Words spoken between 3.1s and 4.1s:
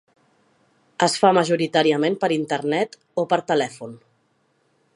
o per telèfon.